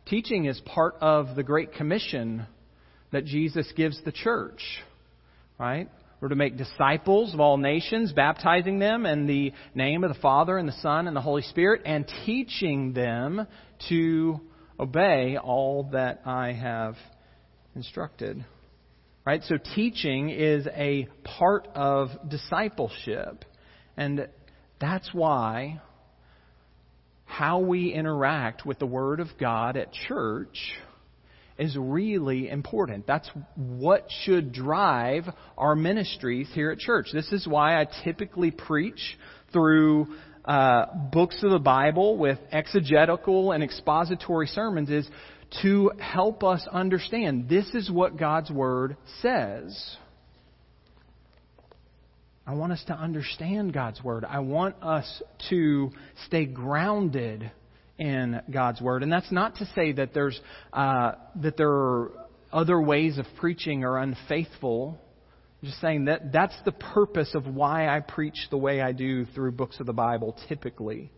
[0.07, 2.47] Teaching is part of the Great Commission
[3.11, 4.61] that Jesus gives the church
[5.59, 5.89] right?
[6.21, 10.57] We're to make disciples of all nations, baptizing them in the name of the Father
[10.57, 13.47] and the Son and the Holy Spirit, and teaching them
[13.91, 14.41] to
[14.81, 16.97] obey all that I have
[17.75, 18.45] instructed.
[19.27, 19.43] Right?
[19.45, 23.45] So teaching is a part of discipleship.
[23.97, 24.29] And
[24.81, 25.81] that's why
[27.25, 30.57] how we interact with the Word of God at church
[31.59, 33.07] is really important.
[33.07, 35.25] That's what should drive
[35.57, 37.09] our ministries here at church.
[37.13, 39.19] This is why I typically preach
[39.53, 40.09] through
[40.45, 45.09] uh, books of the Bible with exegetical and expository sermons is
[45.63, 49.97] to help us understand this is what God's Word says.
[52.47, 54.25] I want us to understand God's Word.
[54.25, 55.93] I want us to
[56.27, 57.51] stay grounded
[57.99, 59.03] in God's Word.
[59.03, 60.41] And that's not to say that there's
[60.73, 62.13] uh, that there are
[62.53, 64.99] other ways of preaching are unfaithful.
[65.63, 69.25] I'm just saying that that's the purpose of why I preach the way I do
[69.27, 71.11] through books of the Bible typically.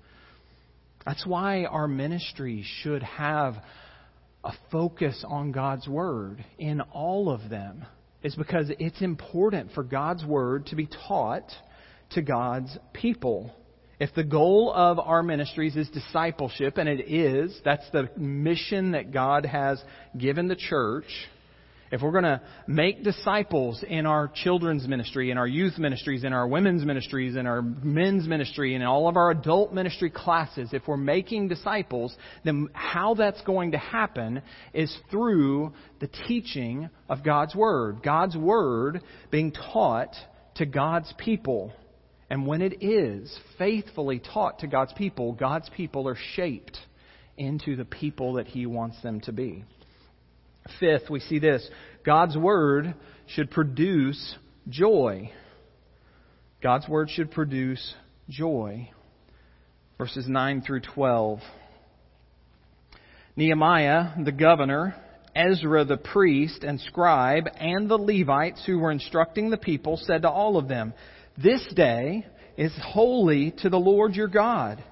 [1.05, 3.55] That's why our ministry should have
[4.45, 7.85] a focus on God's Word in all of them.
[8.23, 11.49] Is because it's important for God's Word to be taught
[12.11, 13.55] to God's people.
[13.99, 19.11] If the goal of our ministries is discipleship, and it is, that's the mission that
[19.11, 19.83] God has
[20.17, 21.07] given the church.
[21.91, 26.33] If we're going to make disciples in our children's ministry, in our youth ministries, in
[26.33, 30.83] our women's ministries, in our men's ministry, in all of our adult ministry classes, if
[30.87, 34.43] we're making disciples, then how that's going to happen
[34.75, 38.03] is through the teaching of God's Word.
[38.03, 40.15] God's Word being taught
[40.57, 41.73] to God's people.
[42.29, 46.79] And when it is faithfully taught to God's people, God's people are shaped
[47.37, 49.65] into the people that He wants them to be.
[50.81, 51.69] Fifth, we see this
[52.05, 52.95] God's Word
[53.27, 54.37] should produce
[54.69, 55.31] joy.
[56.63, 57.95] God's Word should produce
[58.29, 58.91] joy.
[59.99, 61.41] Verses 9 through 12.
[63.37, 64.95] Nehemiah, the governor,
[65.35, 70.31] Ezra the priest and scribe, and the Levites who were instructing the people said to
[70.31, 70.95] all of them,
[71.43, 72.27] This day
[72.57, 74.83] is holy to the Lord your God.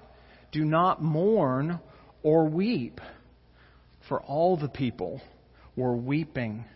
[0.52, 1.80] Do not mourn
[2.22, 3.00] or weep.
[4.08, 5.22] For all the people
[5.74, 6.66] were weeping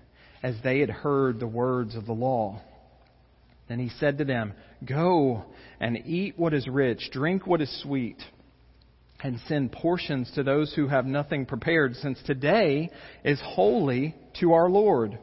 [0.43, 2.62] as they had heard the words of the law.
[3.69, 4.55] Then he said to them,
[4.87, 5.45] Go
[5.79, 8.16] and eat what is rich, drink what is sweet,
[9.23, 12.89] and send portions to those who have nothing prepared, since today
[13.23, 15.19] is holy to our Lord.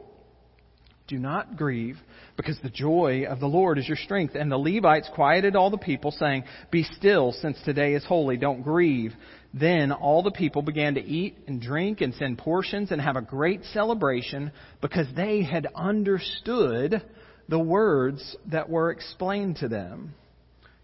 [1.08, 1.98] Do not grieve,
[2.36, 4.34] because the joy of the Lord is your strength.
[4.34, 8.36] And the Levites quieted all the people, saying, Be still, since today is holy.
[8.36, 9.12] Don't grieve.
[9.54, 13.22] Then all the people began to eat and drink and send portions and have a
[13.22, 17.02] great celebration, because they had understood
[17.48, 20.14] the words that were explained to them.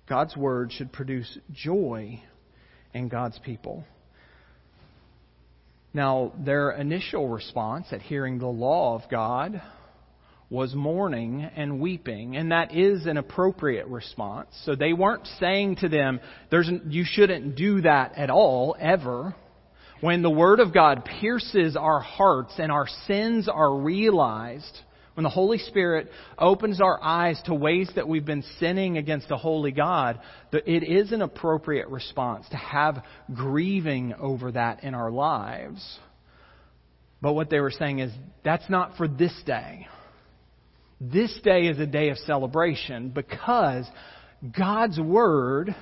[0.09, 2.23] God's word should produce joy
[2.95, 3.85] in God's people.
[5.95, 9.61] Now, their initial response at hearing the law of God
[10.53, 14.49] was mourning and weeping, and that is an appropriate response.
[14.67, 19.35] So they weren't saying to them, There's, you shouldn't do that at all, ever.
[20.03, 24.79] When the Word of God pierces our hearts and our sins are realized,
[25.15, 29.39] when the Holy Spirit opens our eyes to ways that we've been sinning against the
[29.39, 30.21] holy God,
[30.53, 35.99] it is an appropriate response to have grieving over that in our lives.
[37.23, 38.13] But what they were saying is,
[38.45, 39.87] that's not for this day.
[41.05, 43.85] This day is a day of celebration because
[44.57, 45.75] God's Word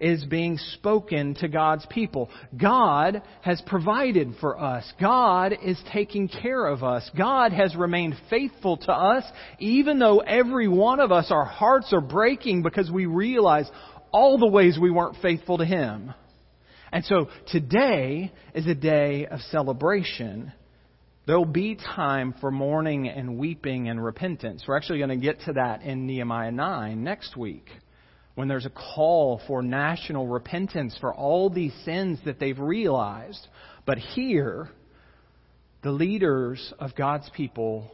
[0.00, 2.28] is being spoken to God's people.
[2.60, 4.84] God has provided for us.
[5.00, 7.08] God is taking care of us.
[7.16, 9.22] God has remained faithful to us,
[9.60, 13.70] even though every one of us, our hearts are breaking because we realize
[14.10, 16.12] all the ways we weren't faithful to Him.
[16.90, 20.52] And so today is a day of celebration
[21.26, 24.62] There'll be time for mourning and weeping and repentance.
[24.68, 27.66] We're actually going to get to that in Nehemiah 9 next week
[28.34, 33.46] when there's a call for national repentance for all these sins that they've realized.
[33.86, 34.68] But here,
[35.82, 37.90] the leaders of God's people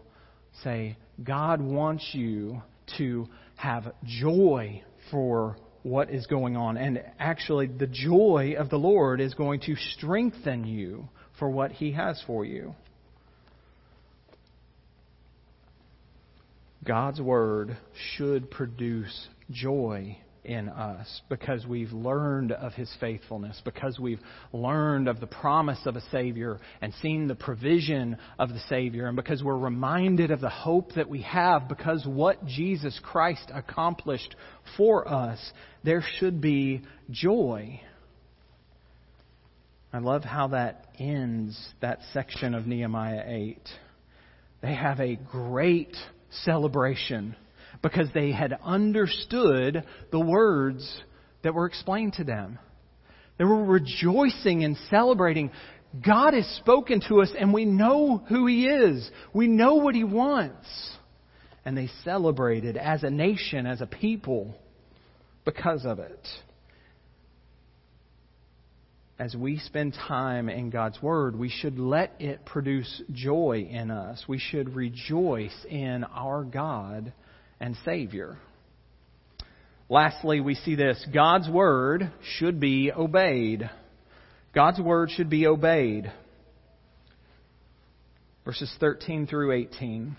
[0.65, 2.63] say, God wants you
[2.99, 6.77] to have joy for what is going on.
[6.77, 11.09] And actually, the joy of the Lord is going to strengthen you
[11.39, 12.75] for what He has for you.
[16.91, 17.77] God's Word
[18.17, 24.19] should produce joy in us because we've learned of His faithfulness, because we've
[24.53, 29.15] learned of the promise of a Savior and seen the provision of the Savior, and
[29.15, 34.35] because we're reminded of the hope that we have because what Jesus Christ accomplished
[34.77, 35.39] for us,
[35.85, 37.81] there should be joy.
[39.93, 43.69] I love how that ends that section of Nehemiah 8.
[44.61, 45.97] They have a great
[46.45, 47.37] celebration
[47.83, 51.03] because they had understood the words
[51.43, 52.59] that were explained to them.
[53.39, 55.51] They were rejoicing and celebrating.
[56.05, 59.11] God has spoken to us and we know who He is.
[59.33, 60.67] We know what He wants.
[61.65, 64.55] And they celebrated as a nation, as a people,
[65.45, 66.27] because of it
[69.21, 74.25] as we spend time in God's Word, we should let it produce joy in us.
[74.27, 77.13] We should rejoice in our God
[77.61, 78.39] and Savior.
[79.91, 83.69] Lastly, we see this God's Word should be obeyed.
[84.55, 86.11] God's Word should be obeyed.
[88.47, 90.17] Verses 13 through 18.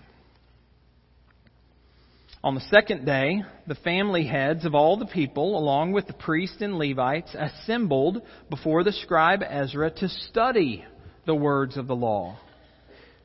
[2.44, 6.60] On the second day, the family heads of all the people, along with the priests
[6.60, 8.20] and Levites, assembled
[8.50, 10.84] before the scribe Ezra to study
[11.24, 12.36] the words of the law.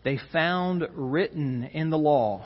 [0.04, 2.46] They found written in the law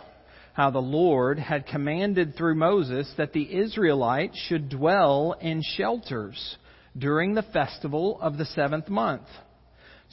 [0.53, 6.55] how the Lord had commanded through Moses that the Israelites should dwell in shelters
[6.97, 9.27] during the festival of the seventh month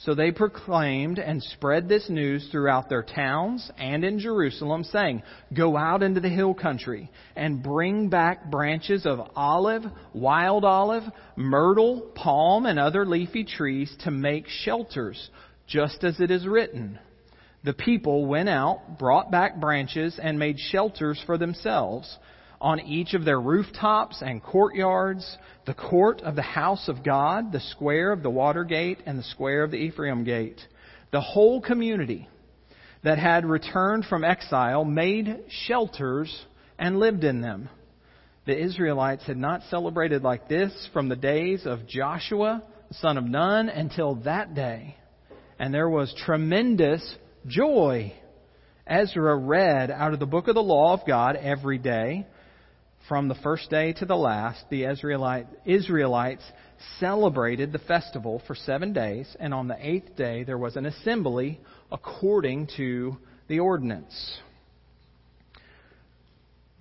[0.05, 5.23] so they proclaimed and spread this news throughout their towns and in Jerusalem, saying,
[5.53, 9.83] Go out into the hill country and bring back branches of olive,
[10.13, 11.03] wild olive,
[11.35, 15.29] myrtle, palm, and other leafy trees to make shelters,
[15.67, 16.97] just as it is written.
[17.65, 22.17] The people went out, brought back branches, and made shelters for themselves
[22.61, 27.59] on each of their rooftops and courtyards, the court of the house of God, the
[27.59, 30.59] square of the water gate, and the square of the Ephraim gate.
[31.11, 32.27] The whole community
[33.03, 36.45] that had returned from exile made shelters
[36.77, 37.69] and lived in them.
[38.45, 43.69] The Israelites had not celebrated like this from the days of Joshua, son of Nun,
[43.69, 44.97] until that day.
[45.59, 47.15] And there was tremendous
[47.47, 48.13] joy.
[48.87, 52.25] Ezra read out of the book of the law of God every day
[53.09, 56.43] from the first day to the last, the Israelite, Israelites
[56.99, 61.59] celebrated the festival for seven days, and on the eighth day there was an assembly
[61.91, 64.39] according to the ordinance.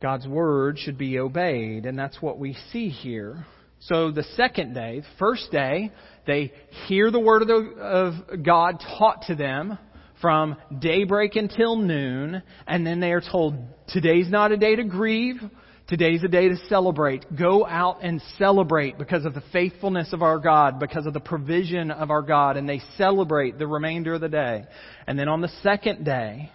[0.02, 3.46] God's word should be obeyed, and that's what we see here.
[3.80, 5.90] So the second day, the first day,
[6.26, 6.52] they
[6.86, 9.78] hear the word of, the, of God taught to them
[10.20, 13.54] from daybreak until noon, and then they are told,
[13.88, 15.40] today's not a day to grieve,
[15.89, 17.24] today's a day to celebrate.
[17.34, 21.91] Go out and celebrate because of the faithfulness of our God, because of the provision
[21.91, 24.64] of our God, and they celebrate the remainder of the day.
[25.07, 26.53] And then on the second day,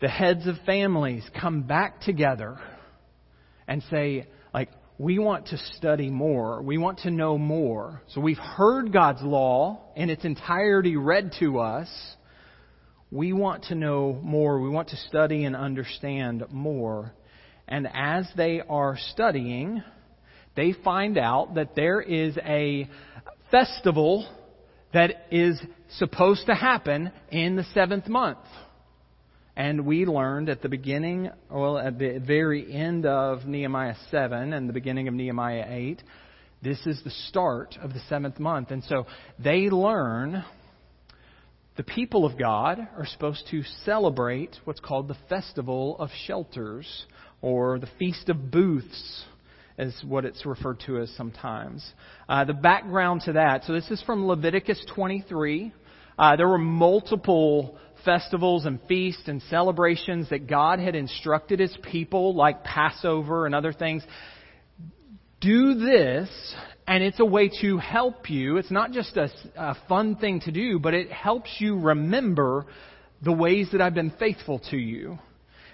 [0.00, 2.58] the heads of families come back together
[3.68, 6.62] and say, like, we want to study more.
[6.62, 8.02] We want to know more.
[8.08, 11.88] So we've heard God's law in its entirety read to us.
[13.10, 14.60] We want to know more.
[14.60, 17.12] We want to study and understand more.
[17.66, 19.82] And as they are studying,
[20.54, 22.88] they find out that there is a
[23.50, 24.28] festival
[24.92, 25.60] that is
[25.98, 28.38] supposed to happen in the seventh month.
[29.56, 34.68] And we learned at the beginning, well, at the very end of Nehemiah 7 and
[34.68, 36.02] the beginning of Nehemiah 8,
[36.62, 38.70] this is the start of the seventh month.
[38.70, 39.06] And so
[39.38, 40.44] they learn
[41.76, 47.06] the people of God are supposed to celebrate what's called the Festival of Shelters
[47.44, 49.24] or the Feast of Booths
[49.78, 51.86] is what it's referred to as sometimes.
[52.26, 55.70] Uh, the background to that, so this is from Leviticus 23.
[56.18, 62.34] Uh, there were multiple festivals and feasts and celebrations that God had instructed His people,
[62.34, 64.02] like Passover and other things.
[65.42, 66.30] Do this,
[66.86, 68.56] and it's a way to help you.
[68.56, 72.64] It's not just a, a fun thing to do, but it helps you remember
[73.20, 75.18] the ways that I've been faithful to you.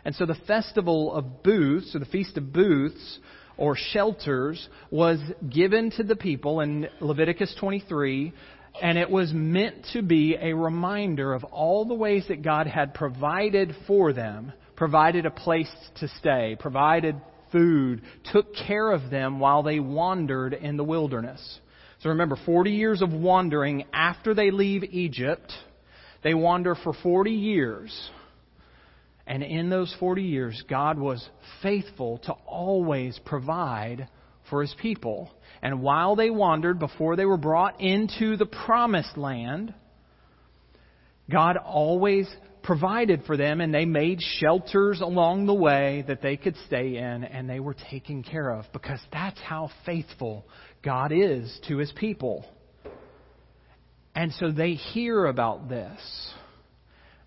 [0.04, 3.18] And so the festival of booths, or the feast of booths,
[3.56, 8.32] or shelters, was given to the people in Leviticus 23
[8.80, 12.94] and it was meant to be a reminder of all the ways that God had
[12.94, 17.20] provided for them, provided a place to stay, provided
[17.52, 21.60] food, took care of them while they wandered in the wilderness.
[22.00, 25.52] So remember, 40 years of wandering after they leave Egypt,
[26.22, 28.10] they wander for 40 years.
[29.30, 31.24] And in those 40 years, God was
[31.62, 34.08] faithful to always provide
[34.50, 35.30] for his people.
[35.62, 39.72] And while they wandered, before they were brought into the promised land,
[41.30, 42.28] God always
[42.64, 47.22] provided for them and they made shelters along the way that they could stay in
[47.22, 50.44] and they were taken care of because that's how faithful
[50.82, 52.44] God is to his people.
[54.12, 56.00] And so they hear about this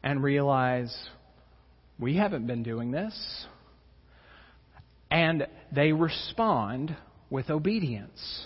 [0.03, 0.93] and realize,
[1.99, 3.45] we haven't been doing this.
[5.11, 6.95] And they respond
[7.29, 8.45] with obedience.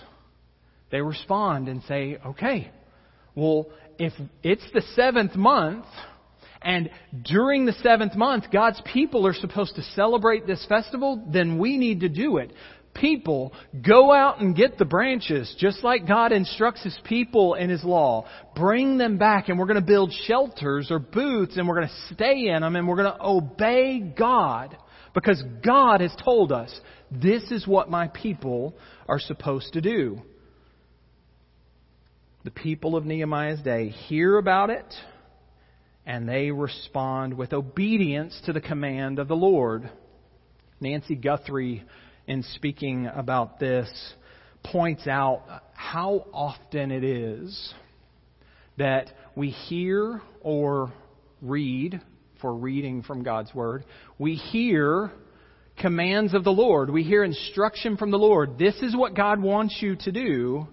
[0.92, 2.72] They respond and say, okay,
[3.36, 3.68] well,
[4.00, 5.86] if it's the seventh month,
[6.62, 6.90] and
[7.24, 12.02] during the seventh month, God's people are supposed to celebrate this festival, then we need
[12.02, 12.52] to do it.
[13.00, 13.54] People,
[13.86, 18.26] go out and get the branches, just like God instructs His people in His law.
[18.56, 22.14] Bring them back, and we're going to build shelters or booths, and we're going to
[22.16, 24.76] stay in them, and we're going to obey God.
[25.14, 26.72] Because God has told us
[27.12, 28.76] this is what my people
[29.08, 30.22] are supposed to do.
[32.44, 34.86] The people of Nehemiah's day hear about it
[36.08, 39.92] and they respond with obedience to the command of the Lord.
[40.80, 41.84] Nancy Guthrie,
[42.28, 43.90] in speaking about this,
[44.64, 47.74] points out how often it is
[48.78, 50.92] that we hear or
[51.42, 52.02] read,
[52.42, 53.86] for reading from God's Word,
[54.20, 55.12] we hear
[55.80, 56.90] commands of the Lord.
[56.90, 58.58] We hear instruction from the Lord.
[58.58, 60.68] This is what God wants you to do,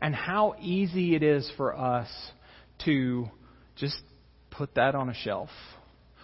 [0.00, 2.08] and how easy it is for us
[2.84, 3.28] to
[3.76, 4.00] just
[4.50, 5.50] put that on a shelf.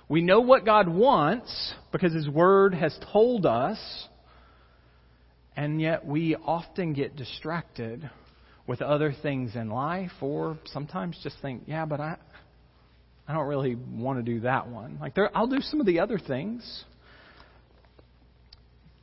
[0.09, 3.79] We know what God wants because His Word has told us,
[5.57, 8.09] and yet we often get distracted
[8.67, 12.17] with other things in life, or sometimes just think, yeah, but I,
[13.29, 14.99] I don't really want to do that one.
[15.01, 16.85] Like there, I'll do some of the other things.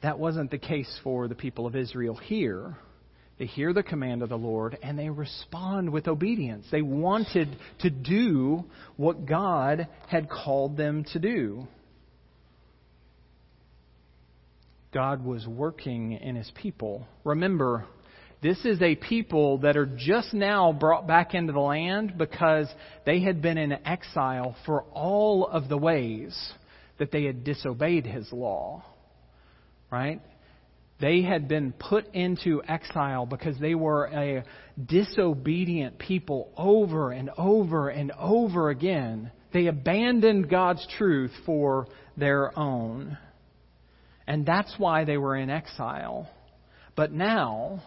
[0.01, 2.75] That wasn't the case for the people of Israel here.
[3.39, 6.65] They hear the command of the Lord and they respond with obedience.
[6.71, 11.67] They wanted to do what God had called them to do.
[14.93, 17.07] God was working in his people.
[17.23, 17.85] Remember,
[18.41, 22.67] this is a people that are just now brought back into the land because
[23.05, 26.53] they had been in exile for all of the ways
[26.99, 28.83] that they had disobeyed his law.
[29.91, 30.21] right?
[30.99, 34.43] They had been put into exile because they were a
[34.83, 39.31] disobedient people over and over and over again.
[39.53, 41.87] They abandoned God's truth for
[42.17, 43.17] their own.
[44.27, 46.29] And that's why they were in exile.
[46.95, 47.83] But now,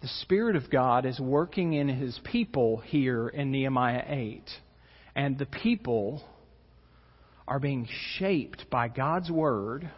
[0.00, 4.42] the Spirit of God is working in His people here in Nehemiah 8.
[5.14, 6.22] And the people
[7.46, 7.88] are being
[8.18, 9.90] shaped by God's Word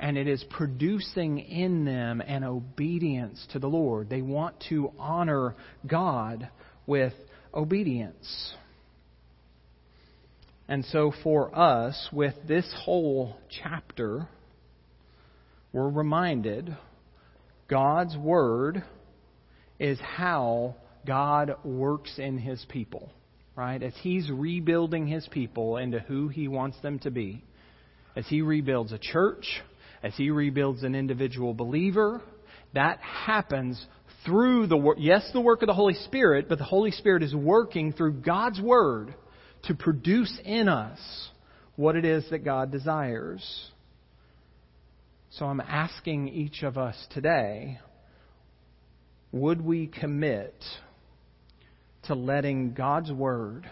[0.00, 4.08] and it is producing in them an obedience to the Lord.
[4.08, 5.56] They want to honor
[5.86, 6.48] God
[6.86, 7.14] with
[7.52, 8.54] obedience.
[10.68, 14.28] And so, for us, with this whole chapter,
[15.72, 16.76] we're reminded
[17.68, 18.82] God's Word
[19.78, 23.10] is how God works in His people,
[23.54, 23.82] right?
[23.82, 27.44] As He's rebuilding His people into who He wants them to be,
[28.16, 29.60] as He rebuilds a church,
[30.02, 32.20] as he rebuilds an individual believer,
[32.74, 33.84] that happens
[34.24, 37.34] through the work, yes, the work of the Holy Spirit, but the Holy Spirit is
[37.34, 39.14] working through God's Word
[39.64, 40.98] to produce in us
[41.76, 43.42] what it is that God desires.
[45.30, 47.78] So I'm asking each of us today
[49.30, 50.54] would we commit
[52.04, 53.68] to letting God's Word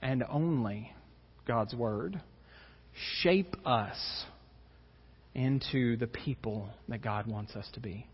[0.00, 0.92] and only
[1.44, 2.20] God's Word
[3.22, 4.24] shape us
[5.34, 8.06] into the people that God wants us to be?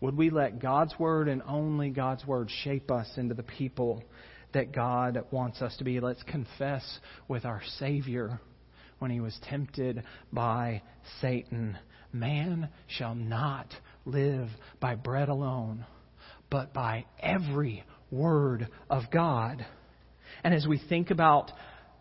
[0.00, 4.02] Would we let God's Word and only God's Word shape us into the people
[4.52, 6.00] that God wants us to be?
[6.00, 6.98] Let's confess
[7.28, 8.40] with our Savior
[9.02, 10.80] when he was tempted by
[11.20, 11.76] Satan
[12.12, 13.66] Man shall not
[14.04, 14.48] live
[14.78, 15.84] by bread alone,
[16.48, 17.82] but by every
[18.12, 19.66] word of God.
[20.44, 21.50] And as we think about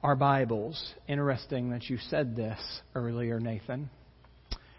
[0.03, 2.59] our Bibles, interesting that you said this
[2.93, 3.89] earlier, Nathan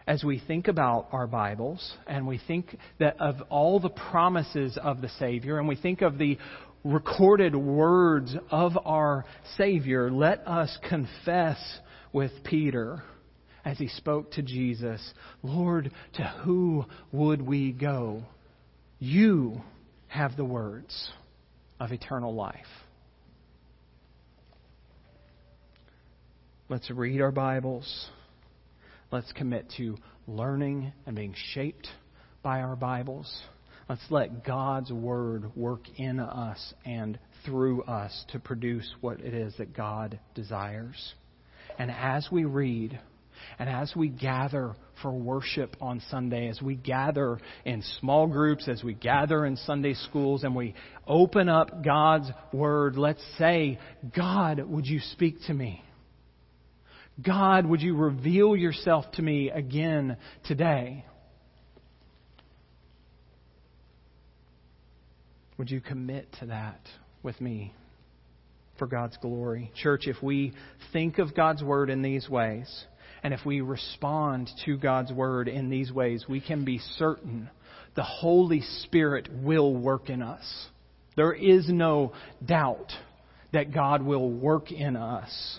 [0.04, 5.00] as we think about our Bibles and we think that of all the promises of
[5.00, 6.38] the Savior and we think of the
[6.84, 9.24] recorded words of our
[9.56, 11.58] Savior, let us confess
[12.12, 13.02] with Peter
[13.64, 15.00] as he spoke to Jesus,
[15.42, 18.22] Lord, to who would we go?
[18.98, 19.60] You
[20.08, 21.10] have the words
[21.80, 22.66] of eternal life.
[26.68, 28.08] Let's read our Bibles.
[29.10, 29.96] Let's commit to
[30.26, 31.88] learning and being shaped
[32.42, 33.30] by our Bibles.
[33.88, 39.54] Let's let God's Word work in us and through us to produce what it is
[39.58, 41.14] that God desires.
[41.78, 42.98] And as we read,
[43.58, 48.82] and as we gather for worship on Sunday, as we gather in small groups, as
[48.82, 50.74] we gather in Sunday schools, and we
[51.06, 53.78] open up God's Word, let's say,
[54.16, 55.82] God, would you speak to me?
[57.24, 61.04] God, would you reveal yourself to me again today?
[65.58, 66.80] Would you commit to that
[67.22, 67.74] with me
[68.78, 69.72] for God's glory?
[69.82, 70.52] Church, if we
[70.92, 72.84] think of God's Word in these ways,
[73.22, 77.48] and if we respond to God's Word in these ways, we can be certain
[77.94, 80.68] the Holy Spirit will work in us.
[81.16, 82.12] There is no
[82.44, 82.90] doubt
[83.52, 85.58] that God will work in us.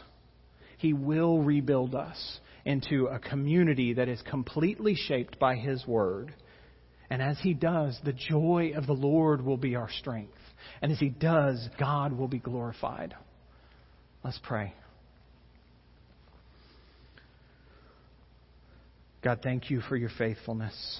[0.80, 6.34] He will rebuild us into a community that is completely shaped by His Word.
[7.10, 10.34] And as He does, the joy of the Lord will be our strength.
[10.82, 13.16] And as He does, God will be glorified.
[14.24, 14.74] Let's pray.
[19.24, 21.00] God, thank you for your faithfulness.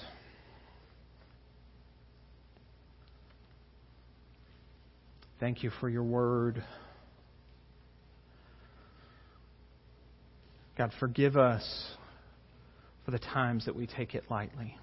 [5.40, 6.64] Thank you for your word.
[10.78, 11.96] God, forgive us
[13.04, 14.76] for the times that we take it lightly.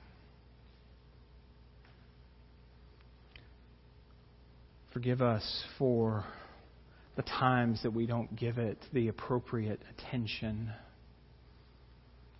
[4.93, 6.25] Forgive us for
[7.15, 10.71] the times that we don't give it the appropriate attention.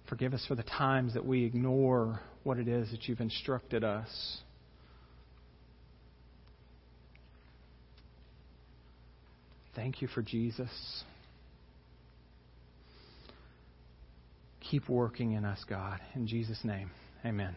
[0.09, 4.39] Forgive us for the times that we ignore what it is that you've instructed us.
[9.75, 11.03] Thank you for Jesus.
[14.71, 15.99] keep working in us, God.
[16.15, 16.89] In Jesus' name,
[17.25, 17.55] amen.